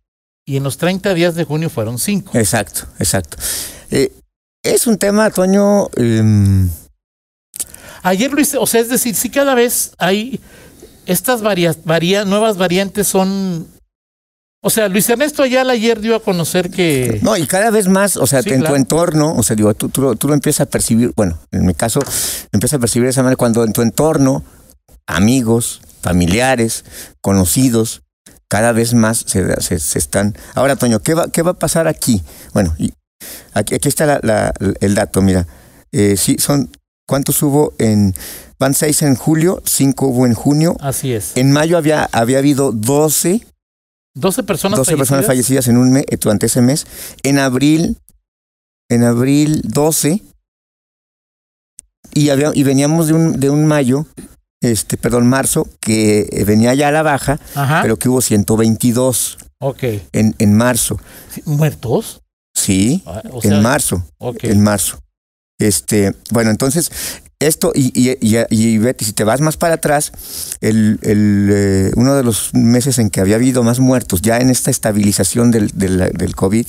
Y 0.44 0.58
en 0.58 0.64
los 0.64 0.80
30 0.80 1.14
días 1.14 1.36
de 1.36 1.44
junio 1.44 1.70
fueron 1.70 2.00
5. 2.00 2.36
Exacto, 2.36 2.88
exacto. 2.98 3.38
Eh, 3.92 4.12
es 4.64 4.88
un 4.88 4.98
tema, 4.98 5.30
Toño, 5.30 5.88
em, 5.96 6.70
Ayer 8.06 8.32
Luis, 8.34 8.54
o 8.60 8.68
sea, 8.68 8.82
es 8.82 8.90
decir, 8.90 9.16
si 9.16 9.30
cada 9.30 9.56
vez 9.56 9.92
hay 9.98 10.40
estas 11.06 11.42
varia, 11.42 11.74
varia- 11.86 12.26
nuevas 12.26 12.58
variantes 12.58 13.08
son... 13.08 13.68
O 14.66 14.70
sea, 14.70 14.88
Luis 14.90 15.10
Ernesto 15.10 15.44
Ayala 15.44 15.74
ayer 15.74 16.00
dio 16.02 16.16
a 16.16 16.22
conocer 16.24 16.70
que... 16.70 17.20
No, 17.22 17.36
y 17.38 17.48
cada 17.48 17.70
vez 17.70 17.88
más, 17.88 18.16
o 18.18 18.26
sea, 18.28 18.42
Sí, 18.42 18.50
en 18.50 18.60
claro. 18.60 18.74
tu 18.76 18.80
entorno, 18.80 19.34
o 19.36 19.44
sea, 19.44 19.56
digo, 19.56 19.74
tú, 19.74 19.88
tú, 19.90 20.02
lo- 20.02 20.16
tú 20.16 20.28
lo 20.28 20.34
empiezas 20.34 20.68
a 20.68 20.70
percibir, 20.70 21.12
bueno, 21.16 21.38
en 21.52 21.66
mi 21.66 21.74
caso, 21.74 22.00
lo 22.02 22.08
empiezas 22.52 22.78
a 22.78 22.80
percibir 22.80 23.06
de 23.06 23.12
esa 23.12 23.24
manera 23.24 23.36
cuando 23.38 23.64
en 23.64 23.72
tu 23.74 23.82
entorno, 23.82 24.44
amigos, 25.08 25.82
familiares, 26.02 26.84
conocidos, 27.22 28.02
cada 28.50 28.72
vez 28.74 28.94
más 28.94 29.24
se, 29.28 29.62
se- 29.62 29.80
se 29.80 30.00
están... 30.00 30.36
Ahora, 30.56 30.76
Toño, 30.78 31.00
¿qué 31.00 31.14
va, 31.14 31.30
qué 31.30 31.42
va 31.42 31.52
a 31.52 31.60
pasar 31.60 31.88
aquí? 31.88 32.22
Bueno, 32.54 32.74
y 32.78 32.94
aquí, 33.54 33.76
aquí 33.76 33.88
está 33.88 34.06
la- 34.06 34.20
la- 34.24 34.54
el 34.80 34.96
dato, 34.96 35.22
mira. 35.22 35.48
Eh, 35.92 36.16
sí, 36.18 36.38
son... 36.40 36.70
¿Cuántos 37.06 37.42
hubo 37.44 37.74
en... 37.80 38.16
Van 38.60 38.74
seis 38.74 39.02
en 39.02 39.16
julio, 39.16 39.62
cinco 39.66 40.08
hubo 40.08 40.26
en 40.26 40.34
junio. 40.34 40.78
Así 40.80 41.14
es. 41.14 41.34
En 41.36 41.52
mayo 41.52 41.78
había, 41.78 42.06
había 42.14 42.38
habido 42.38 42.72
12 42.72 43.46
12 44.16 44.44
personas 44.44 44.78
12 44.78 44.96
personas 44.96 45.26
fallecidas. 45.26 45.66
fallecidas 45.66 45.68
en 45.68 45.78
un 45.78 45.92
mes, 45.92 46.06
durante 46.22 46.46
ese 46.46 46.62
mes. 46.62 46.88
En 47.24 47.40
abril, 47.40 47.98
en 48.90 49.04
abril 49.04 49.62
12, 49.66 50.22
y, 52.14 52.30
había, 52.30 52.52
y 52.54 52.64
veníamos 52.64 53.08
de 53.08 53.14
un, 53.14 53.40
de 53.40 53.50
un 53.50 53.66
mayo, 53.66 54.06
este, 54.62 54.98
perdón, 54.98 55.28
marzo, 55.28 55.68
que 55.82 56.30
eh, 56.32 56.44
venía 56.46 56.74
ya 56.74 56.90
a 56.90 56.92
la 56.92 57.02
baja, 57.04 57.40
Ajá. 57.56 57.82
pero 57.82 57.98
que 57.98 58.08
hubo 58.08 58.22
122 58.22 59.38
ok. 59.60 59.84
en, 60.14 60.36
en 60.38 60.56
marzo. 60.56 61.00
¿Muertos? 61.46 62.22
Sí, 62.64 63.04
Ah, 63.06 63.22
O 63.32 63.42
sea, 63.42 63.56
en 63.58 63.62
marzo, 63.62 64.04
en 64.42 64.62
marzo. 64.62 65.00
Este, 65.60 66.14
bueno, 66.32 66.50
entonces, 66.50 66.92
esto, 67.40 67.72
y, 67.76 67.92
y, 67.94 68.18
y, 68.22 68.38
y, 68.50 68.78
Betty, 68.78 69.06
si 69.06 69.14
te 69.14 69.24
vas 69.24 69.42
más 69.42 69.58
para 69.58 69.76
atrás, 69.76 70.12
el, 70.62 70.98
el, 71.02 71.50
eh, 71.52 71.92
uno 71.96 72.16
de 72.16 72.24
los 72.24 72.54
meses 72.54 73.00
en 73.00 73.10
que 73.10 73.20
había 73.22 73.36
habido 73.36 73.64
más 73.64 73.80
muertos, 73.80 74.22
ya 74.22 74.38
en 74.38 74.50
esta 74.50 74.72
estabilización 74.72 75.52
del, 75.52 75.70
del, 75.74 76.12
del 76.14 76.36
COVID 76.36 76.66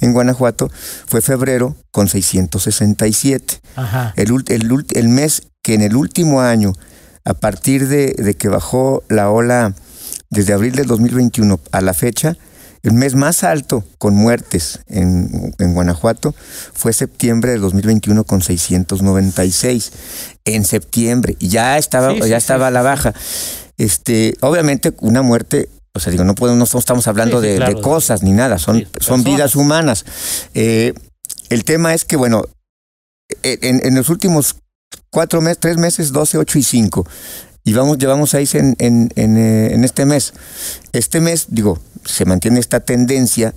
en 0.00 0.12
Guanajuato, 0.12 0.70
fue 1.06 1.20
febrero 1.20 1.76
con 1.90 2.08
667. 2.08 3.60
Ajá. 3.76 4.14
El, 4.16 4.32
el, 4.48 4.86
el 4.94 5.08
mes 5.08 5.42
que 5.62 5.74
en 5.74 5.82
el 5.82 5.96
último 5.96 6.40
año, 6.40 6.72
a 7.24 7.34
partir 7.34 7.88
de, 7.88 8.14
de 8.16 8.34
que 8.34 8.48
bajó 8.48 9.02
la 9.08 9.30
ola 9.30 9.74
desde 10.30 10.52
abril 10.54 10.74
del 10.74 10.86
2021 10.86 11.60
a 11.72 11.80
la 11.80 11.92
fecha, 11.94 12.36
el 12.86 12.92
mes 12.92 13.16
más 13.16 13.42
alto 13.42 13.82
con 13.98 14.14
muertes 14.14 14.78
en, 14.86 15.52
en 15.58 15.74
Guanajuato 15.74 16.36
fue 16.72 16.92
septiembre 16.92 17.50
del 17.50 17.60
2021 17.60 18.22
con 18.22 18.42
696. 18.42 19.92
En 20.44 20.64
septiembre, 20.64 21.34
y 21.40 21.48
ya 21.48 21.78
estaba, 21.78 22.12
Sí, 22.12 22.20
ya 22.20 22.26
sí, 22.26 22.34
estaba 22.34 22.68
a 22.68 22.70
la 22.70 22.82
baja. 22.82 23.12
Este, 23.76 24.36
obviamente, 24.40 24.94
una 25.00 25.22
muerte, 25.22 25.68
o 25.94 25.98
sea, 25.98 26.12
digo, 26.12 26.22
no 26.22 26.36
podemos, 26.36 26.72
no 26.72 26.78
estamos 26.78 27.08
hablando 27.08 27.40
Sí, 27.40 27.46
sí, 27.48 27.52
de, 27.54 27.56
claro, 27.56 27.74
de 27.74 27.82
cosas 27.82 28.22
ni 28.22 28.30
nada, 28.30 28.56
son, 28.58 28.86
son 29.00 29.24
vidas 29.24 29.56
humanas. 29.56 30.04
Eh, 30.54 30.94
el 31.50 31.64
tema 31.64 31.92
es 31.92 32.04
que, 32.04 32.14
bueno, 32.14 32.44
en, 33.42 33.84
en 33.84 33.96
los 33.96 34.08
últimos 34.10 34.54
cuatro 35.10 35.40
meses, 35.40 35.58
tres 35.58 35.76
meses, 35.76 36.12
12, 36.12 36.38
8 36.38 36.58
y 36.58 36.62
5. 36.62 37.06
Y 37.66 37.72
vamos, 37.72 37.98
llevamos 37.98 38.30
seis 38.30 38.54
en, 38.54 38.76
en, 38.78 39.10
en, 39.16 39.36
eh, 39.36 39.74
en 39.74 39.82
este 39.82 40.06
mes. 40.06 40.34
Este 40.92 41.20
mes, 41.20 41.46
digo, 41.48 41.80
se 42.04 42.24
mantiene 42.24 42.60
esta 42.60 42.78
tendencia, 42.78 43.54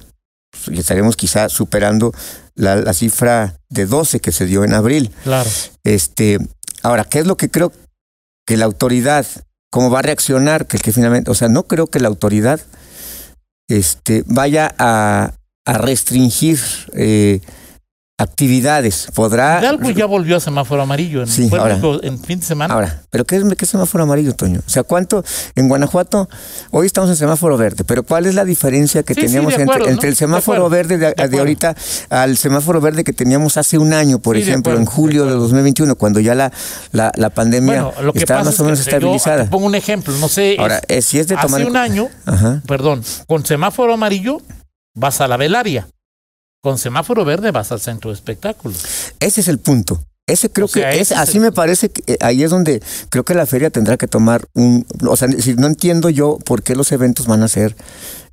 pues, 0.49 0.75
y 0.75 0.79
estaremos 0.79 1.15
quizá 1.15 1.47
superando 1.47 2.11
la, 2.55 2.77
la 2.77 2.95
cifra 2.95 3.55
de 3.69 3.85
12 3.85 4.19
que 4.19 4.31
se 4.31 4.47
dio 4.47 4.63
en 4.63 4.73
abril. 4.73 5.11
Claro. 5.23 5.47
Este, 5.83 6.39
ahora, 6.81 7.03
¿qué 7.03 7.19
es 7.19 7.27
lo 7.27 7.37
que 7.37 7.51
creo 7.51 7.71
que 8.47 8.57
la 8.57 8.65
autoridad, 8.65 9.27
cómo 9.69 9.91
va 9.91 9.99
a 9.99 10.01
reaccionar? 10.01 10.65
Que, 10.65 10.79
que 10.79 10.91
finalmente, 10.91 11.29
o 11.29 11.35
sea, 11.35 11.47
no 11.47 11.67
creo 11.67 11.85
que 11.85 11.99
la 11.99 12.07
autoridad 12.07 12.59
este, 13.67 14.23
vaya 14.25 14.73
a, 14.79 15.35
a 15.65 15.77
restringir 15.77 16.59
eh, 16.93 17.41
actividades. 18.19 19.07
Podrá. 19.15 19.59
Hidalgo 19.61 19.89
ya 19.91 20.05
volvió 20.05 20.35
a 20.37 20.39
semáforo 20.39 20.81
amarillo 20.81 21.21
en, 21.21 21.27
Sí, 21.27 21.49
ahora. 21.57 21.79
en 22.03 22.19
fin 22.19 22.39
de 22.39 22.45
semana. 22.45 22.73
Ahora, 22.73 23.01
¿pero 23.09 23.25
qué 23.25 23.37
es, 23.37 23.43
qué 23.57 23.65
semáforo 23.65 24.03
amarillo, 24.03 24.35
Toño? 24.35 24.59
O 24.65 24.69
sea, 24.69 24.83
¿cuánto 24.83 25.23
en 25.55 25.67
Guanajuato? 25.69 26.29
Hoy 26.71 26.85
estamos 26.85 27.09
en 27.09 27.15
semáforo 27.15 27.57
verde, 27.57 27.83
pero 27.85 28.03
¿cuál 28.03 28.25
es 28.25 28.35
la 28.35 28.43
diferencia 28.45 29.03
que 29.03 29.13
Sí, 29.13 29.21
sí, 29.21 29.27
teníamos 29.27 29.53
entre, 29.53 29.63
acuerdo, 29.63 29.85
¿no? 29.85 29.91
entre 29.91 30.09
el 30.09 30.13
De 30.15 30.19
semáforo 30.19 30.65
acuerdo, 30.67 30.69
verde 30.89 30.97
de, 30.97 31.13
de 31.13 31.27
de 31.29 31.39
ahorita 31.39 31.75
al 32.09 32.37
semáforo 32.37 32.81
verde 32.81 33.03
que 33.03 33.13
teníamos 33.13 33.55
hace 33.57 33.77
un 33.77 33.93
año, 33.93 34.19
por 34.19 34.35
ejemplo, 34.35 34.73
acuerdo, 34.73 34.79
en 34.81 34.85
julio 34.85 35.21
de 35.23 35.29
acuerdo. 35.29 35.43
2021, 35.43 35.95
cuando 35.95 36.19
ya 36.19 36.35
la, 36.35 36.51
la, 36.91 37.11
la 37.15 37.29
pandemia 37.29 37.83
Bueno, 37.83 38.01
lo 38.01 38.13
que 38.13 38.19
estaba 38.19 38.43
más 38.43 38.53
es 38.53 38.59
o 38.59 38.63
menos 38.65 38.79
yo 38.79 38.83
estabilizada? 38.83 39.49
pongo 39.49 39.65
un 39.65 39.75
ejemplo, 39.75 40.13
no 40.19 40.27
sé. 40.27 40.57
Ahora, 40.59 40.81
eh, 40.89 41.01
si 41.01 41.19
es 41.19 41.27
de 41.27 41.35
tomar 41.37 41.61
hace 41.61 41.69
un 41.69 41.77
año, 41.77 42.09
Ajá. 42.25 42.61
perdón, 42.67 43.01
con 43.27 43.45
semáforo 43.45 43.93
amarillo 43.93 44.41
vas 44.93 45.21
a 45.21 45.27
la 45.27 45.37
velaria. 45.37 45.87
Con 46.61 46.77
semáforo 46.77 47.23
verde 47.23 47.51
vas 47.51 47.71
al 47.71 47.79
centro 47.79 48.09
de 48.11 48.15
espectáculos. 48.15 48.83
Ese 49.21 49.39
es 49.41 49.47
el 49.47 49.59
punto. 49.59 50.03
Ese 50.27 50.49
creo 50.51 50.65
O 50.65 50.67
sea, 50.67 50.91
que 50.91 50.99
es, 50.99 51.11
así 51.13 51.37
el- 51.37 51.43
me 51.43 51.51
parece 51.53 51.89
que 51.89 52.13
eh, 52.13 52.17
ahí 52.19 52.43
es 52.43 52.51
donde 52.51 52.83
creo 53.09 53.23
que 53.23 53.33
la 53.33 53.45
feria 53.45 53.69
tendrá 53.69 53.97
que 53.97 54.07
tomar 54.07 54.45
un, 54.53 54.85
o 55.07 55.15
sea, 55.15 55.27
no 55.57 55.67
entiendo 55.67 56.09
yo 56.09 56.37
por 56.45 56.61
qué 56.61 56.75
los 56.75 56.91
eventos 56.91 57.25
van 57.27 57.43
a 57.43 57.47
ser 57.47 57.75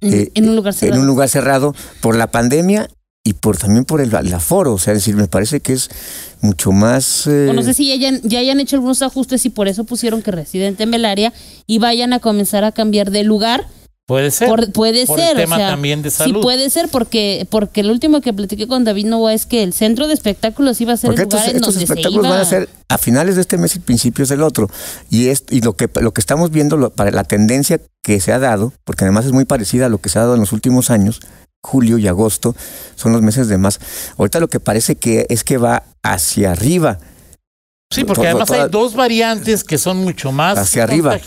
En- 0.01 0.13
eh, 0.13 0.31
en 0.35 0.49
un 0.49 0.57
lugar 0.57 0.75
cerrado. 0.75 0.95
en 0.97 1.01
un 1.03 1.07
lugar 1.07 1.29
cerrado 1.29 1.75
por 2.03 2.17
la 2.17 2.27
pandemia 2.27 2.91
y 3.25 3.33
por 3.35 3.57
también 3.57 3.85
por 3.85 4.01
el, 4.01 4.13
el 4.15 4.35
aforo, 4.35 4.75
o 4.75 4.79
sea, 4.79 4.93
es 4.93 4.99
decir, 5.01 5.17
me 5.17 5.27
parece 5.29 5.61
que 5.61 5.73
es 5.73 5.89
mucho 6.43 6.71
más 6.73 7.27
eh, 7.29 7.47
O 7.49 7.53
no 7.55 7.63
sé 7.63 7.75
si 7.75 7.87
ya 7.89 7.95
hayan, 7.95 8.21
ya 8.25 8.41
hayan 8.41 8.61
hecho 8.61 8.77
algunos 8.77 9.01
ajustes 9.03 9.47
y 9.47 9.51
por 9.51 9.69
eso 9.69 9.85
pusieron 9.85 10.21
que 10.21 10.33
residente 10.33 10.83
en 10.83 10.91
Velaria 10.91 11.33
y 11.67 11.79
vayan 11.79 12.13
a 12.13 12.19
comenzar 12.19 12.65
a 12.65 12.73
cambiar 12.73 13.11
de 13.13 13.23
lugar. 13.23 13.67
Puede 14.07 14.31
ser. 14.31 14.49
Por- 14.49 14.71
puede 14.71 15.05
por 15.05 15.19
ser. 15.19 15.31
el 15.31 15.43
tema 15.43 15.57
o 15.57 15.59
sea, 15.59 15.71
también 15.71 16.01
de 16.01 16.11
Sí, 16.13 16.19
salud. 16.19 16.41
puede 16.41 16.71
ser 16.71 16.89
porque, 16.89 17.45
porque 17.51 17.83
lo 17.83 17.93
último 17.93 18.21
que 18.21 18.33
platiqué 18.33 18.69
con 18.69 18.85
David 18.85 19.07
Novoa 19.07 19.35
es 19.35 19.47
que 19.47 19.65
el 19.65 19.73
centro 19.73 20.07
de 20.07 20.15
espectáculos 20.15 20.81
iba 20.81 20.93
a 20.93 20.97
ser 20.97 21.09
porque 21.09 21.23
el 21.23 21.29
lugar 21.29 21.39
estos, 21.41 21.51
en 21.51 21.57
estos 21.57 21.75
donde 21.75 21.87
se 21.87 21.93
espectáculos 21.93 22.25
iba. 22.27 22.35
van 22.37 22.41
a 22.41 22.49
ser 22.49 22.69
a 22.89 22.99
finales 22.99 23.35
de 23.35 23.41
este 23.41 23.59
mes 23.59 23.75
y 23.75 23.81
principios 23.81 24.29
del 24.29 24.43
otro. 24.43 24.71
Y 25.11 25.27
es, 25.29 25.43
y 25.51 25.61
lo 25.61 25.73
que 25.75 25.91
lo 26.01 26.13
que 26.15 26.21
estamos 26.21 26.53
viendo 26.53 26.77
lo- 26.77 26.91
para 26.91 27.11
la 27.11 27.25
tendencia 27.25 27.81
que 28.05 28.21
se 28.21 28.33
ha 28.33 28.39
dado, 28.39 28.73
porque 28.85 29.05
además 29.05 29.25
es 29.27 29.33
muy 29.33 29.45
parecida 29.45 29.87
a 29.87 29.89
lo 29.89 29.99
que 29.99 30.09
se 30.09 30.21
ha 30.21 30.23
dado 30.23 30.35
en 30.35 30.41
los 30.41 30.53
últimos 30.53 30.91
años, 30.91 31.21
julio 31.65 31.99
y 31.99 32.07
agosto 32.07 32.55
son 32.95 33.11
los 33.13 33.23
meses 33.23 33.49
de 33.49 33.59
más. 33.59 33.81
Ahorita 34.19 34.39
lo 34.39 34.47
que 34.47 34.61
parece 34.61 34.95
que 34.95 35.27
es 35.31 35.43
que 35.43 35.59
va 35.59 35.83
hacia 36.05 36.53
arriba. 36.53 37.01
Sí, 37.93 38.05
porque 38.05 38.27
además 38.29 38.47
toda- 38.47 38.65
hay 38.65 38.71
dos 38.71 38.95
variantes 38.95 39.65
que 39.65 39.79
son 39.79 39.97
mucho 39.99 40.31
más 40.31 40.59
Hacia 40.59 40.85
arriba. 40.85 41.19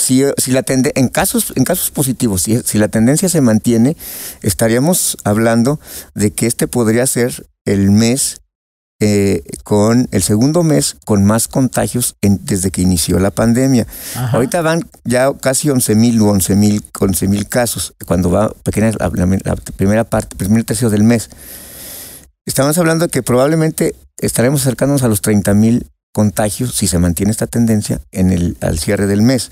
Si, 0.00 0.22
si 0.38 0.52
la 0.52 0.62
tende- 0.62 0.92
en 0.94 1.08
casos 1.08 1.52
en 1.56 1.64
casos 1.64 1.90
positivos, 1.90 2.42
si, 2.42 2.58
si 2.62 2.78
la 2.78 2.88
tendencia 2.88 3.28
se 3.28 3.40
mantiene, 3.40 3.96
estaríamos 4.42 5.16
hablando 5.24 5.78
de 6.14 6.30
que 6.32 6.46
este 6.46 6.66
podría 6.66 7.06
ser 7.06 7.46
el 7.66 7.90
mes 7.90 8.40
eh, 9.02 9.42
con 9.64 10.08
el 10.10 10.22
segundo 10.22 10.62
mes 10.62 10.96
con 11.06 11.24
más 11.24 11.48
contagios 11.48 12.16
en- 12.20 12.40
desde 12.44 12.70
que 12.70 12.82
inició 12.82 13.18
la 13.18 13.30
pandemia. 13.30 13.86
Ajá. 14.14 14.36
Ahorita 14.36 14.60
van 14.60 14.82
ya 15.04 15.32
casi 15.40 15.70
11 15.70 15.94
mil 15.94 16.20
u 16.20 16.28
11 16.28 16.54
mil 16.56 16.84
11 16.98 17.28
mil 17.28 17.48
casos 17.48 17.94
cuando 18.06 18.30
va 18.30 18.50
pequeña 18.62 18.90
la 18.98 19.10
primera 19.76 20.04
parte, 20.04 20.36
primer 20.36 20.64
tercio 20.64 20.90
del 20.90 21.02
mes. 21.02 21.30
Estamos 22.46 22.76
hablando 22.78 23.06
de 23.06 23.10
que 23.10 23.22
probablemente 23.22 23.94
estaremos 24.18 24.62
acercándonos 24.62 25.02
a 25.02 25.08
los 25.08 25.20
30 25.22 25.54
mil 25.54 25.86
contagios 26.12 26.74
si 26.74 26.86
se 26.86 26.98
mantiene 26.98 27.30
esta 27.32 27.46
tendencia 27.46 28.00
en 28.10 28.30
el 28.30 28.56
al 28.60 28.78
cierre 28.78 29.06
del 29.06 29.22
mes. 29.22 29.50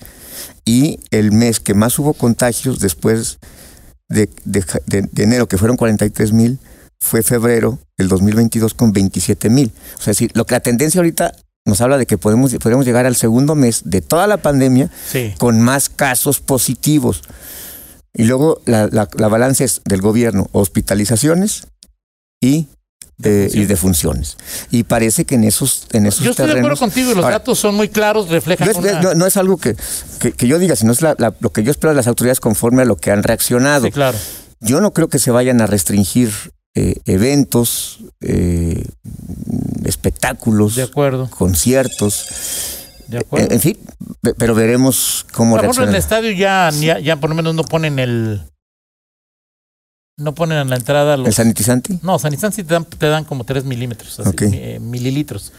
Y 0.64 1.00
el 1.10 1.32
mes 1.32 1.60
que 1.60 1.74
más 1.74 1.98
hubo 1.98 2.14
contagios 2.14 2.80
después 2.80 3.38
de, 4.08 4.28
de 4.44 4.62
ja- 4.62 4.80
de- 4.86 5.08
de 5.10 5.22
enero, 5.22 5.46
que 5.48 5.58
fueron 5.58 5.76
43 5.76 6.32
mil, 6.32 6.58
fue 7.00 7.22
febrero 7.22 7.78
del 7.96 8.08
2022 8.08 8.74
con 8.74 8.92
27 8.92 9.50
mil. 9.50 9.72
O 9.94 10.02
sea, 10.02 10.10
es 10.12 10.18
decir, 10.18 10.30
lo 10.34 10.46
que 10.46 10.54
la 10.54 10.60
tendencia 10.60 10.98
ahorita 11.00 11.32
nos 11.64 11.80
habla 11.80 11.98
de 11.98 12.06
que 12.06 12.16
podemos, 12.18 12.54
podemos 12.56 12.86
llegar 12.86 13.04
al 13.06 13.14
segundo 13.16 13.54
mes 13.54 13.82
de 13.84 14.00
toda 14.00 14.26
la 14.26 14.38
pandemia 14.38 14.90
Sí. 15.10 15.34
con 15.38 15.60
más 15.60 15.88
casos 15.88 16.40
positivos. 16.40 17.22
Y 18.14 18.24
luego 18.24 18.60
la, 18.64 18.88
la, 18.90 19.08
la 19.16 19.28
balance 19.28 19.64
es 19.64 19.82
del 19.84 20.00
gobierno, 20.00 20.48
hospitalizaciones 20.52 21.66
y 22.40 22.68
de, 23.18 23.50
y 23.52 23.64
defunciones. 23.64 24.36
Y 24.70 24.84
parece 24.84 25.24
que 25.24 25.34
en 25.34 25.44
esos, 25.44 25.86
en 25.92 26.06
esos 26.06 26.24
Yo 26.24 26.30
estoy 26.30 26.46
de 26.46 26.52
acuerdo 26.52 26.68
terrenos- 26.76 26.78
contigo 26.78 27.10
y 27.12 27.14
los 27.16 27.24
Ahora, 27.24 27.38
datos 27.40 27.58
son 27.58 27.74
muy 27.74 27.88
claros, 27.88 28.28
reflejan 28.28 28.66
no 28.66 28.70
es, 28.72 28.78
una- 28.78 29.00
no- 29.02 29.14
no 29.14 29.26
es 29.26 29.36
algo 29.36 29.56
que, 29.56 29.76
que, 30.20 30.32
que 30.32 30.46
yo 30.46 30.58
diga, 30.58 30.76
sino 30.76 30.92
es 30.92 31.02
la- 31.02 31.16
la- 31.18 31.34
lo 31.40 31.50
que 31.50 31.62
yo 31.64 31.70
espero 31.70 31.90
de 31.90 31.96
las 31.96 32.06
autoridades 32.06 32.40
conforme 32.40 32.82
a 32.82 32.84
lo 32.84 32.96
que 32.96 33.10
han 33.10 33.22
reaccionado. 33.24 33.86
Sí, 33.86 33.90
claro. 33.92 34.16
Yo 34.60 34.80
no 34.80 34.92
creo 34.92 35.08
que 35.08 35.18
se 35.18 35.30
vayan 35.30 35.60
a 35.60 35.66
restringir 35.66 36.30
eh, 36.74 36.94
eventos, 37.06 37.98
eh, 38.20 38.84
espectáculos, 39.84 40.74
De 40.76 40.82
acuerdo. 40.82 41.28
conciertos, 41.30 42.26
De 43.08 43.18
acuerdo. 43.18 43.46
en, 43.46 43.52
en 43.54 43.60
fin, 43.60 43.78
pe- 44.20 44.34
pero 44.34 44.54
veremos 44.54 45.26
cómo 45.32 45.56
Por 45.56 45.64
ejemplo, 45.64 45.84
en 45.84 45.90
el 45.90 45.94
estadio 45.96 46.30
ya, 46.32 46.70
ya, 46.78 46.98
ya 46.98 47.16
por 47.16 47.30
lo 47.30 47.36
menos 47.36 47.54
no 47.54 47.64
ponen 47.64 47.98
el. 47.98 48.42
No 50.18 50.34
ponen 50.34 50.58
en 50.58 50.68
la 50.70 50.76
entrada 50.76 51.16
los. 51.16 51.28
¿El 51.28 51.32
sanitizante? 51.34 51.98
no, 52.02 52.18
Sanitán 52.18 52.52
sí 52.52 52.64
te 52.64 52.74
dan, 52.74 52.84
te 52.84 53.06
dan 53.06 53.24
como 53.24 53.44
3 53.44 53.64
milímetros, 53.64 54.18
así, 54.20 54.34
eh, 54.52 54.78
mililitros. 54.80 55.52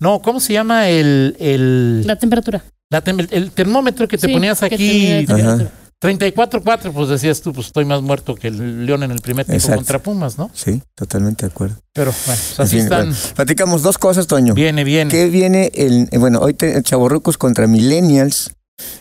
No, 0.00 0.20
¿cómo 0.22 0.40
se 0.40 0.52
llama 0.54 0.88
el. 0.88 1.36
el, 1.38 2.06
La 2.06 2.16
temperatura. 2.16 2.64
la 2.90 3.04
tem- 3.04 3.28
el- 3.30 3.50
termómetro 3.52 4.08
que 4.08 4.16
te 4.18 4.26
Sí, 4.26 4.32
ponías 4.32 4.62
aquí? 4.62 4.76
mide 4.78 5.22
la 5.22 5.26
temperatura. 5.36 5.70
34.4, 5.98 6.92
pues 6.92 7.08
decías 7.08 7.40
tú, 7.40 7.54
pues 7.54 7.68
estoy 7.68 7.86
más 7.86 8.02
muerto 8.02 8.34
que 8.34 8.48
el 8.48 8.84
León 8.84 9.02
en 9.02 9.10
el 9.12 9.20
primer 9.20 9.46
tiempo 9.46 9.56
Exacto. 9.58 9.76
contra 9.78 9.98
Pumas, 10.02 10.36
¿no? 10.36 10.50
Sí, 10.52 10.82
totalmente 10.94 11.46
de 11.46 11.52
acuerdo. 11.52 11.76
Pero 11.94 12.12
bueno, 12.26 12.40
pues 12.46 12.58
En 12.58 12.64
así 12.64 12.76
fin, 12.76 12.84
están. 12.84 13.06
bueno, 13.06 13.16
platicamos 13.34 13.82
dos 13.82 13.96
cosas, 13.96 14.26
Toño. 14.26 14.52
Viene, 14.52 14.84
viene. 14.84 15.10
¿Qué 15.10 15.26
viene 15.30 15.72
el, 15.74 16.08
eh, 16.10 16.18
bueno, 16.18 16.38
hoy 16.40 16.52
te, 16.52 16.82
chavorrucos 16.82 17.38
contra 17.38 17.66
millennials, 17.66 18.50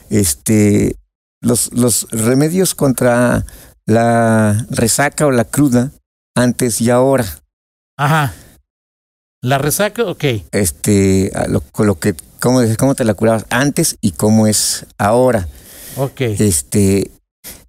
este, 0.09 0.95
los, 1.41 1.71
los 1.73 2.07
remedios 2.11 2.75
contra 2.75 3.45
la 3.85 4.65
resaca 4.69 5.25
o 5.25 5.31
la 5.31 5.45
cruda 5.45 5.91
antes 6.35 6.81
y 6.81 6.89
ahora, 6.89 7.25
Ajá. 7.97 8.33
La 9.41 9.57
resaca, 9.59 10.03
ok. 10.03 10.23
este, 10.51 11.31
lo, 11.49 11.61
con 11.61 11.85
lo 11.87 11.99
que, 11.99 12.15
cómo, 12.39 12.61
cómo 12.79 12.95
te 12.95 13.05
la 13.05 13.13
curabas 13.13 13.45
antes 13.49 13.97
y 14.01 14.11
cómo 14.11 14.47
es 14.47 14.85
ahora, 14.97 15.47
Ok. 15.97 16.21
este, 16.21 17.11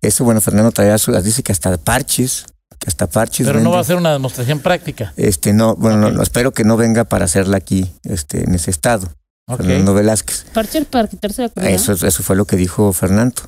eso, 0.01 0.25
bueno, 0.25 0.41
Fernando 0.41 0.73
traía 0.73 0.97
su, 0.99 1.13
dice 1.21 1.43
que 1.43 1.53
hasta 1.53 1.77
parches, 1.77 2.47
que 2.79 2.89
hasta 2.89 3.07
parches. 3.07 3.47
Pero 3.47 3.61
no 3.61 3.71
va 3.71 3.81
a 3.81 3.85
ser 3.85 3.97
una 3.97 4.13
demostración 4.13 4.61
práctica. 4.61 5.13
Este, 5.17 5.53
no, 5.53 5.77
bueno, 5.77 6.11
no, 6.11 6.23
espero 6.23 6.53
que 6.53 6.65
no 6.65 6.77
venga 6.79 7.05
para 7.05 7.27
hacerla 7.27 7.59
aquí, 7.59 7.93
este, 8.05 8.45
en 8.45 8.55
ese 8.55 8.71
estado, 8.71 9.09
Ok. 9.49 9.59
Fernando 9.59 9.93
Velázquez. 9.95 10.47
Parcher 10.55 10.87
para 10.87 11.09
quitarse 11.09 11.51
la. 11.55 11.69
Eso, 11.71 11.93
eso 11.93 12.23
fue 12.23 12.37
lo 12.37 12.47
que 12.47 12.57
dijo 12.57 12.93
Fernando. 12.95 13.43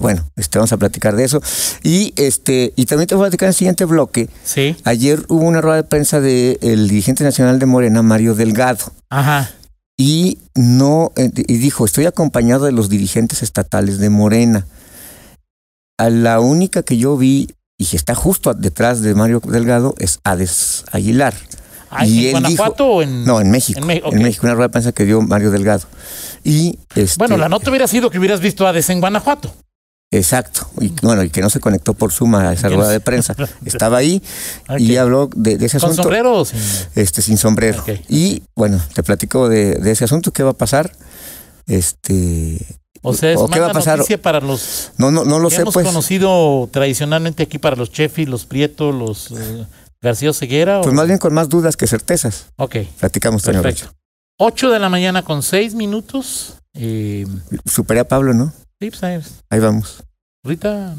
Bueno, 0.00 0.26
este, 0.36 0.58
vamos 0.58 0.72
a 0.72 0.78
platicar 0.78 1.16
de 1.16 1.24
eso. 1.24 1.42
Y 1.82 2.14
este, 2.16 2.72
y 2.76 2.86
también 2.86 3.08
te 3.08 3.14
voy 3.14 3.24
a 3.24 3.26
platicar 3.26 3.46
en 3.46 3.50
el 3.50 3.54
siguiente 3.54 3.84
bloque. 3.84 4.28
Sí. 4.42 4.74
Ayer 4.84 5.24
hubo 5.28 5.42
una 5.44 5.60
rueda 5.60 5.76
de 5.76 5.84
prensa 5.84 6.20
del 6.20 6.88
dirigente 6.88 7.24
nacional 7.24 7.58
de 7.58 7.66
Morena, 7.66 8.00
Mario 8.02 8.34
Delgado, 8.34 8.86
Ajá. 9.10 9.50
y 9.98 10.38
no 10.54 11.12
eh, 11.16 11.30
y 11.34 11.56
dijo, 11.58 11.84
estoy 11.84 12.06
acompañado 12.06 12.64
de 12.64 12.72
los 12.72 12.88
dirigentes 12.88 13.42
estatales 13.42 13.98
de 13.98 14.08
Morena. 14.08 14.66
A 15.98 16.08
la 16.08 16.40
única 16.40 16.82
que 16.82 16.96
yo 16.96 17.16
vi 17.18 17.48
y 17.78 17.84
que 17.84 17.96
está 17.96 18.14
justo 18.14 18.54
detrás 18.54 19.02
de 19.02 19.14
Mario 19.14 19.40
Delgado 19.44 19.94
es 19.98 20.20
Hades 20.24 20.84
Aguilar. 20.90 21.34
Ah, 21.90 22.06
y 22.06 22.28
¿En 22.28 22.32
Guanajuato 22.32 22.84
dijo- 22.84 22.94
o 22.96 23.02
en.? 23.02 23.24
No, 23.26 23.42
en 23.42 23.50
México. 23.50 23.78
En 23.78 23.86
México, 24.22 24.46
una 24.46 24.54
rueda 24.54 24.68
de 24.68 24.72
prensa 24.72 24.92
que 24.92 25.04
dio 25.04 25.20
Mario 25.20 25.50
Delgado. 25.50 25.82
Y 26.42 26.78
este, 26.94 27.18
Bueno, 27.18 27.36
la 27.36 27.50
nota 27.50 27.68
hubiera 27.68 27.86
sido 27.86 28.08
que 28.08 28.18
hubieras 28.18 28.40
visto 28.40 28.66
a 28.66 28.70
Hades 28.70 28.88
en 28.88 29.00
Guanajuato. 29.00 29.54
Exacto. 30.12 30.68
Y 30.80 30.92
bueno, 31.02 31.22
y 31.24 31.30
que 31.30 31.40
no 31.40 31.50
se 31.50 31.58
conectó 31.58 31.94
por 31.94 32.12
suma 32.12 32.50
a 32.50 32.52
esa 32.52 32.68
rueda 32.68 32.90
de 32.90 33.00
prensa. 33.00 33.34
Estaba 33.64 33.96
ahí 33.96 34.22
y 34.78 34.92
Ok. 34.92 34.98
habló 35.00 35.30
de, 35.34 35.56
de 35.58 35.66
ese 35.66 35.80
¿Con 35.80 35.86
asunto. 35.90 36.02
sombrero 36.04 36.34
o 36.38 36.44
sin.? 36.44 36.60
Este, 36.94 37.22
sin 37.22 37.38
sombrero. 37.38 37.82
Y 38.08 38.42
bueno, 38.54 38.78
te 38.94 39.02
platico 39.02 39.48
de, 39.48 39.74
de 39.76 39.90
ese 39.90 40.04
asunto, 40.04 40.30
qué 40.32 40.42
va 40.42 40.50
a 40.50 40.56
pasar. 40.56 40.92
Este. 41.66 42.58
O 43.02 43.14
sea, 43.14 43.32
es 43.32 43.38
¿O 43.38 43.48
qué 43.48 43.58
va 43.58 43.68
a 43.68 43.72
pasar? 43.72 43.98
noticia 43.98 44.20
para 44.20 44.40
los 44.40 44.92
No, 44.98 45.10
no, 45.10 45.24
no 45.24 45.38
lo 45.40 45.50
sé, 45.50 45.62
hemos 45.62 45.74
pues. 45.74 45.86
conocido 45.86 46.68
tradicionalmente 46.70 47.42
aquí 47.42 47.58
para 47.58 47.74
los 47.74 47.90
Chefi, 47.90 48.26
los 48.26 48.44
Prieto, 48.46 48.92
los 48.92 49.32
eh, 49.32 49.66
García 50.00 50.32
Ceguera. 50.32 50.82
Pues 50.82 50.94
más 50.94 51.06
bien 51.06 51.18
con 51.18 51.32
más 51.34 51.48
dudas 51.48 51.76
que 51.76 51.86
certezas. 51.86 52.46
Ok, 52.56 52.76
Platicamos, 53.00 53.42
perfecto. 53.42 53.86
8 54.38 54.70
de 54.70 54.78
la 54.78 54.88
mañana 54.88 55.22
con 55.22 55.42
6 55.42 55.74
minutos. 55.74 56.54
Eh. 56.74 57.26
Superé 57.64 58.00
a 58.00 58.08
Pablo, 58.08 58.34
¿no? 58.34 58.52
Sí, 58.82 58.90
pues, 58.90 59.02
ahí- 59.02 59.20
Ahí 59.50 59.60
vamos. 59.60 60.02
ahorita 60.44 60.94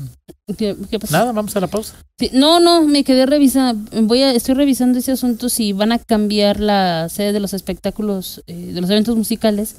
¿Qué, 0.58 0.75
qué 0.90 1.00
pasó? 1.00 1.13
nada, 1.13 1.32
vamos 1.32 1.56
a 1.56 1.60
la 1.60 1.68
pausa. 1.68 1.94
Sí, 2.20 2.30
No, 2.34 2.60
no, 2.60 2.82
me 2.88 3.04
quedé 3.04 3.25
revisando. 3.25 3.90
Voy 4.04 4.22
a, 4.24 4.32
estoy 4.32 4.56
revisando 4.56 5.00
ese 5.00 5.12
asunto 5.13 5.50
si 5.50 5.74
van 5.74 5.92
a 5.92 6.00
cambiar 6.00 6.60
la 6.60 7.08
sede 7.10 7.34
de 7.34 7.40
los 7.40 7.54
espectáculos, 7.54 8.44
eh, 8.48 8.72
de 8.74 8.82
los 8.82 8.90
eventos 8.90 9.16
musicales 9.16 9.75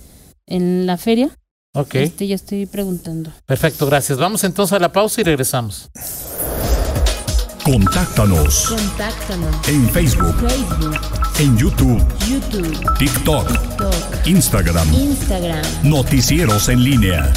en 0.46 0.86
la 0.86 0.96
feria. 0.96 1.30
Ok, 1.74 1.94
Este, 1.96 2.26
ya 2.26 2.34
estoy 2.36 2.66
preguntando. 2.66 3.30
perfecto, 3.46 3.86
gracias. 3.86 4.18
Vamos 4.18 4.44
entonces 4.44 4.72
a 4.74 4.78
la 4.78 4.92
pausa 4.92 5.20
y 5.20 5.24
regresamos. 5.24 5.90
Contáctanos 7.64 8.66
Contáctanos. 8.68 9.68
en 9.68 9.88
Facebook, 9.88 10.34
Facebook, 10.46 11.00
en 11.38 11.56
YouTube, 11.56 12.04
YouTube, 12.28 12.98
TikTok, 12.98 13.48
TikTok, 13.48 14.26
Instagram. 14.26 14.94
Instagram. 14.94 15.62
Noticieros 15.82 16.68
en 16.68 16.84
línea. 16.84 17.32